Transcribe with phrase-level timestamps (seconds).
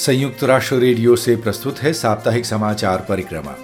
[0.00, 3.54] संयुक्त राष्ट्र रेडियो से प्रस्तुत है साप्ताहिक समाचार परिक्रमा।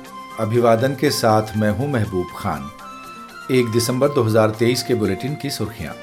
[0.40, 2.69] अभिवादन के साथ मैं हूँ महबूब खान।
[3.51, 5.95] एक दिसंबर 2023 के बुलेटिन की सुर्खियाँ।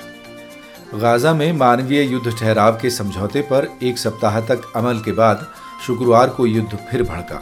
[0.99, 5.47] गाजा में मानवीय युद्ध ठहराव के समझौते पर एक सप्ताह तक अमल के बाद
[5.87, 7.41] शुक्रवार को युद्ध फिर भड़का।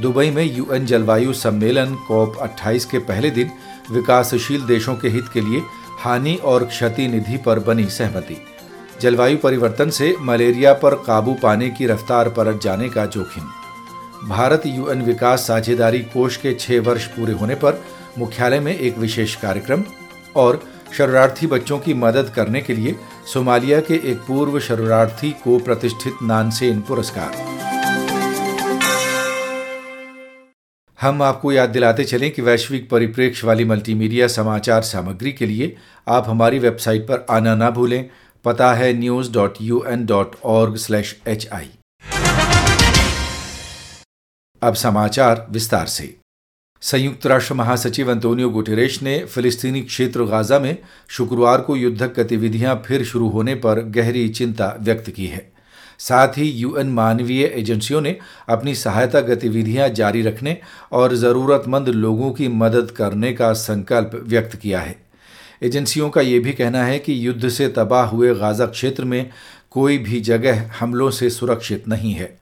[0.00, 3.50] दुबई में यूएन जलवायु सम्मेलन कॉप 28 के पहले दिन
[3.90, 5.62] विकासशील देशों के हित के लिए
[6.00, 8.42] हानि और क्षति निधि पर बनी सहमति।
[9.00, 13.44] जलवायु परिवर्तन से मलेरिया पर काबू पाने की रफ्तार पलट जाने का जोखिम।
[14.28, 17.80] भारत यूएन विकास साझेदारी कोष के छह वर्ष पूरे होने पर
[18.18, 19.84] मुख्यालय में एक विशेष कार्यक्रम
[20.36, 20.62] और
[20.96, 22.96] शरणार्थी बच्चों की मदद करने के लिए
[23.32, 27.48] सोमालिया के एक पूर्व शरणार्थी को प्रतिष्ठित नानसेन पुरस्कार।
[30.98, 35.76] हम आपको याद दिलाते चलें कि वैश्विक परिप्रेक्ष्य वाली मल्टीमीडिया समाचार सामग्री के लिए
[36.08, 38.10] आप हमारी वेबसाइट पर आना ना भूलें।
[38.44, 41.68] पता है news dot U N dot org slash H I
[44.62, 46.14] अब समाचार विस्तार से।
[46.82, 50.76] संयुक्त राष्ट्र महासचिव अंतोनियो गुटेरेश ने फिलिस्तीनी क्षेत्र गाजा में
[51.08, 55.50] शुक्रवार को युद्धक गतिविधियाँ फिर शुरू होने पर गहरी चिंता व्यक्त की है।
[55.98, 58.16] साथ ही यूएन मानवीय एजेंसियों ने
[58.48, 60.56] अपनी सहायता गतिविधियाँ जारी रखने
[60.92, 64.96] और ज़रूरतमंद लोगों की मदद करने का संकल्प व्यक्त किया है।
[65.62, 69.30] एजेंसियों का ये भी कहना है कि युद्ध से तबाह हुए गाजा क्षेत्र में
[69.70, 72.38] कोई भी जगह हमलों से सुरक्षित नहीं है।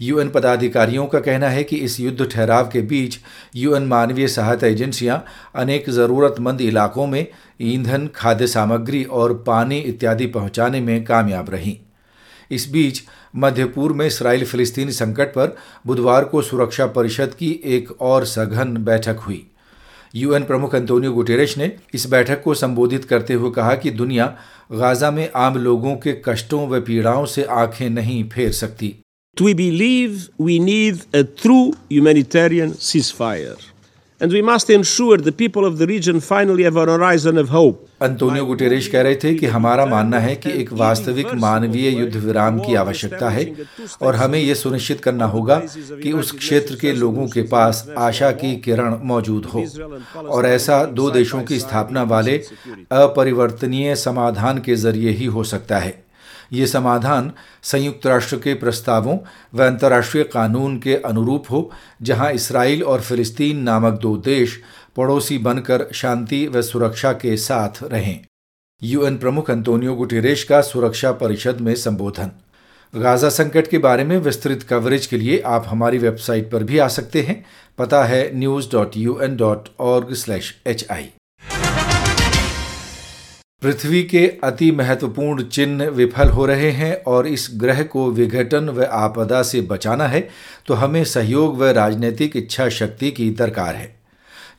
[0.00, 3.18] यूएन पदाधिकारियों का कहना है कि इस युद्ध ठहराव के बीच
[3.56, 7.26] यूएन मानवीय सहायता एजेंसियाँ अनेक ज़रूरतमंद इलाकों में
[7.60, 11.76] ईंधन, खाद्य सामग्री और पानी इत्यादि पहुँचाने में कामयाब रहीं।
[12.50, 13.02] इस बीच
[13.36, 18.76] मध्य पूर्व में इसराइल फिलिस्तीनी संकट पर बुधवार को सुरक्षा परिषद की एक और सघन
[18.76, 19.46] बैठक हुई।
[20.14, 24.26] यूएन प्रमुख अंतोनियो गुटेरेश ने इस बैठक को संबोधित करते हुए कहा कि दुनिया
[24.72, 28.94] गाजा में आम लोगों के कष्टों व पीड़ाओं से आँखें नहीं फेर सकती.
[34.20, 37.84] And we must ensure the people of the region finally have an horizon of hope.
[38.02, 42.58] Antonio Guterres कह रहे थे कि हमारा मानना है कि एक वास्तविक मानवीय युद्ध विराम
[42.60, 43.44] की आवश्यकता है
[44.02, 45.60] और हमें यह सुनिश्चित करना होगा
[46.02, 49.64] कि उस क्षेत्र के लोगों के पास आशा की किरण मौजूद हो
[50.26, 52.36] और ऐसा दो देशों की स्थापना वाले
[52.98, 56.07] अपरिवर्तनीय समाधान के ज़रिए ही हो सकता है
[56.52, 57.32] ये समाधान
[57.62, 59.16] संयुक्त राष्ट्र के प्रस्तावों
[59.54, 61.70] व अंतर्राष्ट्रीय कानून के अनुरूप हो,
[62.02, 64.60] जहाँ इसराइल और फिलिस्तीन नामक दो देश
[64.96, 68.20] पड़ोसी बनकर शांति व सुरक्षा के साथ रहें।
[68.82, 72.30] यूएन प्रमुख अंतोनियो गुटेरेश का सुरक्षा परिषद में संबोधन।
[72.94, 76.88] गाजा संकट के बारे में विस्तृत कवरेज के लिए आप हमारी वेबसाइट पर भी आ
[76.88, 77.44] सकते हैं।
[77.78, 81.08] पता है news dot U N dot org slash H I
[83.62, 88.84] पृथ्वी के अति महत्वपूर्ण चिन्ह विफल हो रहे हैं और इस ग्रह को विघटन व
[88.84, 90.28] आपदा से बचाना है
[90.66, 93.96] तो हमें सहयोग व राजनीतिक इच्छा शक्ति की दरकार है।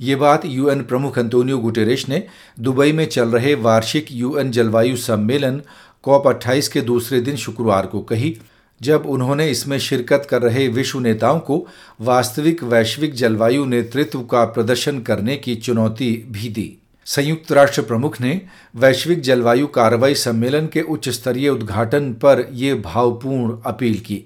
[0.02, 2.24] ये बात यूएन प्रमुख अंतोनियो गुटेरेश ने
[2.60, 5.62] दुबई में चल रहे वार्षिक यूएन जलवायु सम्मेलन
[6.04, 8.38] कॉप 28 के दूसरे दिन शुक्रवार को कही,
[8.82, 11.68] जब उन्होंने इसमें शिरकत कर रहे विश्व नेताओं को
[12.02, 16.79] वास्तविक वैश्विक जलवायु नेतृत्व का प्रदर्शन करने की चुनौती भी दी।
[17.10, 18.42] संयुक्त राष्ट्र प्रमुख ने
[18.76, 24.24] वैश्विक जलवायु कार्रवाई सम्मेलन के उच्च स्तरीय उद्घाटन पर यह भावपूर्ण अपील की।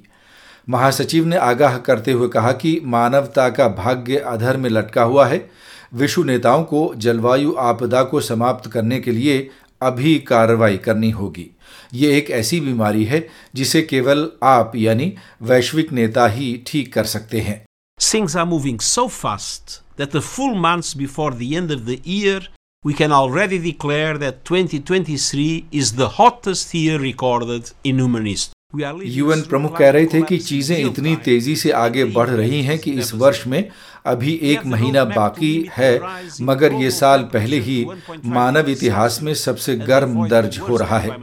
[0.70, 5.50] महासचिव ने आगाह करते हुए कहा कि मानवता का भाग्य अधर में लटका हुआ है।
[5.94, 9.50] विश्व नेताओं को जलवायु आपदा को समाप्त करने के लिए
[9.82, 11.50] अभी कार्रवाई करनी होगी।
[11.94, 17.40] ये एक ऐसी बीमारी है जिसे केवल आप यानी वैश्विक नेता ही ठीक कर सकते
[17.40, 17.66] हैं।
[18.02, 22.42] Things are moving so fast that the full months before the end of the year
[22.84, 28.52] we can already declare that 2023 is the hottest year recorded in human history.
[28.76, 32.92] UN प्रमुख कह रहे थे कि चीज़ें इतनी तेज़ी से आगे बढ़ रही हैं कि
[32.92, 33.70] इस वर्ष में
[34.06, 36.02] अभी एक महीना बाकी है
[36.42, 37.86] मगर ये साल पहले ही
[38.26, 41.18] मानव इतिहास में सबसे गर्म दर्ज हो रहा है।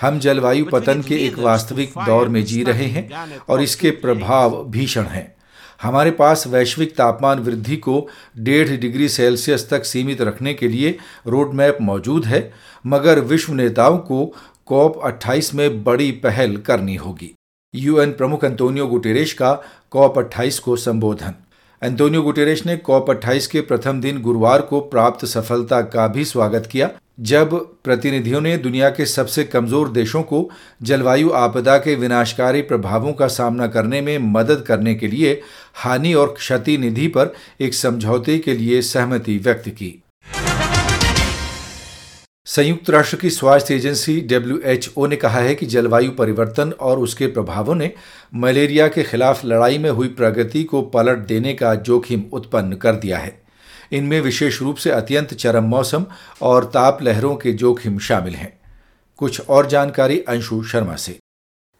[0.00, 3.08] हम जलवायु पतन के एक वास्तविक दौर में जी रहे हैं
[3.48, 5.39] और इसके प्रभाव भीषण हैं।
[5.82, 11.54] हमारे पास वैश्विक तापमान वृद्धि को डेढ़ डिग्री सेल्सियस तक सीमित रखने के लिए रोड
[11.54, 12.52] मैप मौजूद है,
[12.86, 14.34] मगर विश्व नेताओं को
[14.66, 17.34] कॉप 28 में बड़ी पहल करनी होगी।
[17.74, 19.52] यूएन प्रमुख अंतोनियो गुटेरेश का
[19.90, 21.34] कॉप 28 को संबोधन।
[21.82, 26.68] एंटोनियो गुटेरेश ने कॉप 28 के प्रथम दिन गुरुवार को प्राप्त सफलता का भी स्वागत
[26.72, 26.90] किया।
[27.20, 30.48] जब प्रतिनिधियों ने दुनिया के सबसे कमज़ोर देशों को
[30.82, 35.40] जलवायु आपदा के विनाशकारी प्रभावों का सामना करने में मदद करने के लिए
[35.74, 40.02] हानि और क्षति निधि पर एक समझौते के लिए सहमति व्यक्त की।
[42.46, 47.74] संयुक्त राष्ट्र की स्वास्थ्य एजेंसी डब्ल्यू ने कहा है कि जलवायु परिवर्तन और उसके प्रभावों
[47.74, 47.92] ने
[48.34, 53.18] मलेरिया के खिलाफ लड़ाई में हुई प्रगति को पलट देने का जोखिम उत्पन्न कर दिया
[53.18, 53.38] है।
[53.92, 56.06] इनमें विशेष रूप से अत्यंत चरम मौसम
[56.42, 58.60] और ताप लहरों के जोखिम शामिल हैं।
[59.16, 61.19] कुछ और जानकारी अंशु शर्मा से।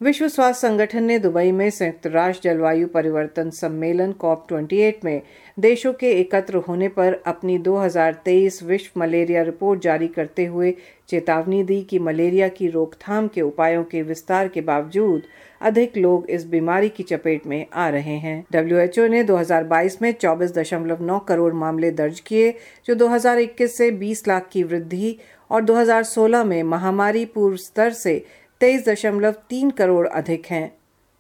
[0.03, 5.23] विश्व स्वास्थ्य संगठन ने दुबई में संयुक्त राष्ट्र जलवायु परिवर्तन सम्मेलन कॉप 28 में
[5.59, 10.75] देशों के एकत्र होने पर अपनी 2023 विश्व मलेरिया रिपोर्ट जारी करते हुए
[11.09, 15.23] चेतावनी दी कि मलेरिया की रोकथाम के उपायों के विस्तार के बावजूद
[15.61, 21.21] अधिक लोग इस बीमारी की चपेट में आ रहे हैं। डब्ल्यूएचओ ने 2022 में 24.9
[21.29, 22.55] करोड़ मामले दर्ज किए,
[22.87, 25.17] जो 2021 से 20 लाख की वृद्धि
[25.51, 28.25] और 2016 में महामारी पूर्व स्तर से
[28.61, 30.73] तेईस दशमलव तीन करोड़ अधिक हैं।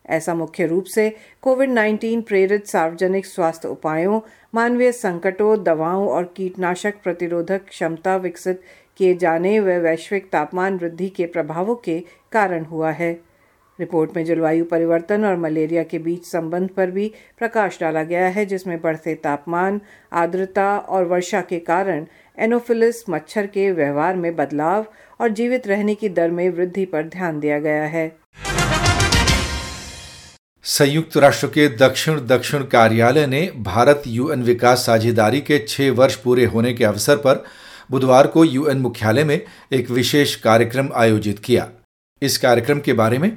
[0.06, 4.20] ऐसा मुख्य रूप से कोविड 19 प्रेरित सार्वजनिक स्वास्थ्य उपायों,
[4.54, 8.62] मानवीय संकटों, दवाओं और कीटनाशक प्रतिरोधक क्षमता विकसित
[8.96, 13.29] किए जाने व वैश्विक तापमान वृद्धि के प्रभावों के कारण हुआ है।
[13.80, 18.46] रिपोर्ट में जलवायु परिवर्तन और मलेरिया के बीच संबंध पर भी प्रकाश डाला गया है,
[18.46, 19.80] जिसमें बढ़ते तापमान,
[20.12, 22.06] आर्द्रता और वर्षा के कारण
[22.38, 24.86] एनोफिलिस मच्छर के व्यवहार में बदलाव
[25.20, 28.10] और जीवित रहने की दर में वृद्धि पर ध्यान दिया गया है।
[30.64, 36.44] संयुक्त राष्ट्र के दक्षिण दक्षिण कार्यालय ने भारत यूएन विकास साझेदारी के छह वर्ष पूरे
[36.44, 37.44] होने के अवसर पर
[37.90, 39.40] बुधवार को यूएन मुख्यालय में
[39.72, 41.68] एक विशेष कार्यक्रम आयोजित किया।
[42.22, 43.30] इस कार्यक्रम के बारे में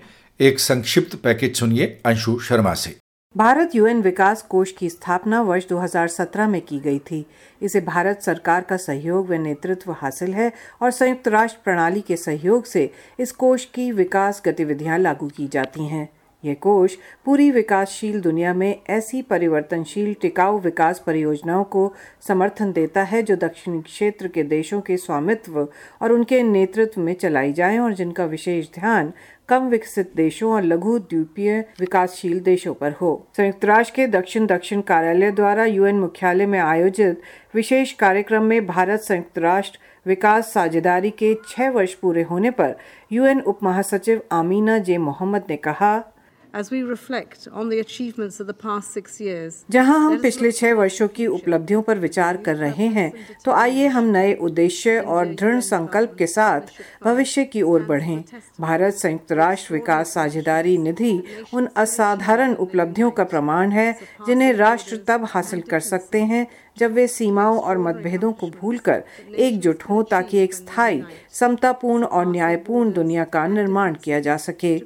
[0.44, 2.96] एक संक्षिप्त पैकेज सुनिए अंशु शर्मा से।
[3.36, 7.26] भारत यूएन विकास कोष की स्थापना वर्ष 2017 में की गई थी।
[7.62, 10.52] इसे भारत सरकार का सहयोग व नेतृत्व हासिल है
[10.82, 15.88] और संयुक्त राष्ट्र प्रणाली के सहयोग से इस कोष की विकास गतिविधियाँ लागू की जाती
[15.88, 16.10] हैं।
[16.44, 16.96] यह कोष
[17.26, 21.94] पूरी विकासशील दुनिया में ऐसी परिवर्तनशील टिकाऊ विकास परियोजनाओं को
[22.28, 25.60] समर्थन देता है जो दक्षिणी क्षेत्र के देशों के स्वामित्व
[26.02, 29.14] और उनके नेतृत्व में चलाई जाएँ और जिनका विशेष ध्यान
[29.50, 34.82] कम विकसित देशों और लघु द्वीपीय विकासशील देशों पर हो। संयुक्त राष्ट्र के दक्षिण दक्षिण
[34.82, 37.22] कार्यालय द्वारा यूएन मुख्यालय में आयोजित
[37.56, 42.76] विशेष कार्यक्रम में भारत संयुक्त राष्ट्र विकास साझेदारी के छह वर्ष पूरे होने पर
[43.12, 45.94] यूएन उप महासचिव आमीना जे मोहम्मद ने कहा
[46.54, 49.56] as we reflect on the achievements of the past six years.
[49.72, 53.12] जहाँ हम पिछले छह वर्षों की उपलब्धियों पर विचार कर रहे हैं
[53.46, 56.74] तो आइए हम नए उद्देश्य और दृढ़ संकल्प के साथ
[57.04, 58.24] भविष्य की ओर बढ़ें
[58.62, 61.22] भारत संयुक्त राष्ट्र विकास साझेदारी निधि
[61.54, 63.92] उन असाधारण उपलब्धियों का प्रमाण है
[64.28, 66.46] जिन्हें राष्ट्र तब हासिल कर सकते हैं
[66.78, 69.04] जब वे सीमाओं और मतभेदों को भूलकर
[69.38, 71.04] एकजुट हों ताकि एक स्थायी
[71.40, 74.78] समतापूर्ण और न्यायपूर्ण दुनिया का निर्माण किया जा सके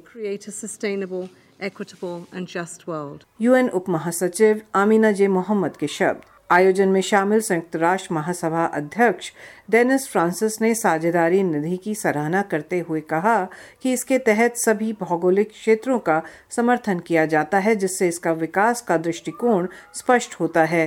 [1.60, 3.24] equitable, and just world.
[3.40, 6.20] UN उप महासचिव आमीना जे मोहम्मद के शब्द
[6.50, 9.30] आयोजन में शामिल संयुक्त राष्ट्र महासभा अध्यक्ष
[9.70, 13.42] डेनिस फ्रांसिस ने साझेदारी निधि की सराहना करते हुए कहा
[13.82, 18.96] कि इसके तहत सभी भौगोलिक क्षेत्रों का समर्थन किया जाता है जिससे इसका विकास का
[18.98, 20.86] दृष्टिकोण स्पष्ट होता है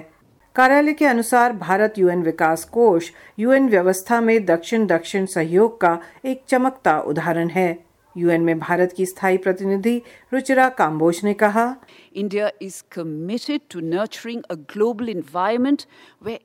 [0.55, 6.43] कार्यालय के अनुसार भारत यूएन विकास कोष यूएन व्यवस्था में दक्षिण दक्षिण सहयोग का एक
[6.47, 7.71] चमकता उदाहरण है
[8.15, 10.01] यूएन में भारत की स्थायी प्रतिनिधि
[10.33, 11.75] रुचिरा काम्बोज ने कहा,
[12.15, 15.81] India is committed to nurturing a global environment
[16.23, 16.39] वे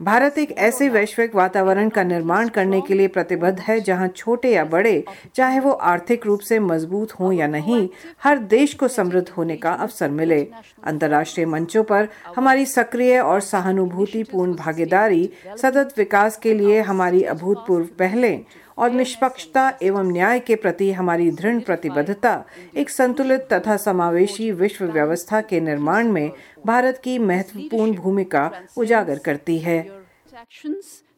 [0.00, 4.64] भारत एक ऐसे वैश्विक वातावरण का निर्माण करने के लिए प्रतिबद्ध है जहाँ छोटे या
[4.64, 5.04] बड़े,
[5.34, 7.88] चाहे वो आर्थिक रूप से मज़बूत हों या नहीं,
[8.22, 10.40] हर देश को समृद्ध होने का अवसर मिले।
[10.84, 18.38] अंतर्राष्ट्रीय मंचों पर हमारी सक्रिय और सहानुभूतिपूर्ण भागीदारी, सतत विकास के लिए हमारी अभूतपूर्व पहले
[18.78, 22.44] और निष्पक्षता एवं न्याय के प्रति हमारी दृढ़ प्रतिबद्धता,
[22.76, 26.30] एक संतुलित तथा समावेशी विश्व व्यवस्था के निर्माण में
[26.66, 29.90] भारत की महत्वपूर्ण भूमिका उजागर करती है।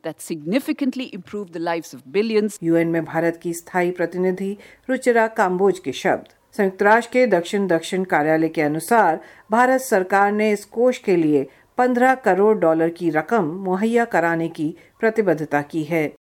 [0.04, 2.59] that significantly improve the lives of billions.
[2.62, 4.56] UN में भारत की स्थायी प्रतिनिधि
[4.90, 9.20] रुचिरा काम्बोज के शब्द। संयुक्त राष्ट्र के दक्षिण दक्षिण कार्यालय के अनुसार
[9.50, 11.47] भारत सरकार ने इस कोष के लिए
[11.78, 16.20] 15 करोड़ डॉलर की रकम मुहैया कराने की प्रतिबद्धता की है।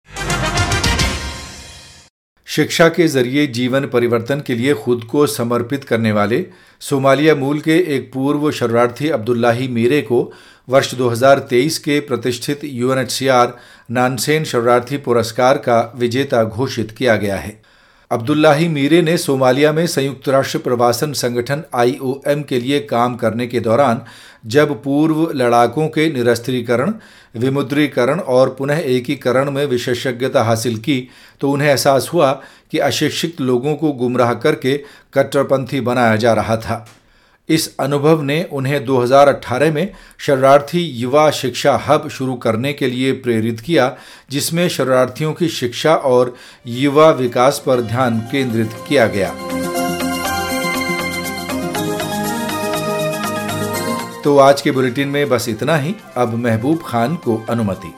[2.52, 6.46] शिक्षा के ज़रिए जीवन परिवर्तन के लिए खुद को समर्पित करने वाले
[6.82, 10.22] सोमालिया मूल के एक पूर्व शरणार्थी अब्दुल्लाही मीरे को
[10.70, 13.58] वर्ष 2023 के प्रतिष्ठित यूएनएचसीआर
[13.92, 17.61] नानसेन शरणार्थी पुरस्कार का विजेता घोषित किया गया है।
[18.12, 23.60] अब्दुल्लाही मीरे ने सोमालिया में संयुक्त राष्ट्र प्रवासन संगठन आईओएम के लिए काम करने के
[23.60, 24.02] दौरान
[24.46, 26.94] जब पूर्व लड़ाकों के निरस्त्रीकरण,
[27.38, 31.08] विमुद्रीकरण और पुनः एकीकरण में विशेषज्ञता हासिल की
[31.42, 32.32] तो उन्हें एहसास हुआ
[32.72, 34.78] कि अशिक्षित लोगों को गुमराह करके
[35.14, 36.86] कट्टरपंथी बनाया जा रहा था।
[37.50, 43.60] इस अनुभव ने उन्हें 2018 में शरणार्थी युवा शिक्षा हब शुरू करने के लिए प्रेरित
[43.60, 43.98] किया,
[44.30, 46.36] जिसमें शरणार्थियों की शिक्षा और
[46.68, 49.36] युवा विकास पर ध्यान केंद्रित किया गया।
[54.24, 57.94] तो आज के बुलेटिन में बस इतना ही। अब महबूब खान को अनुमति।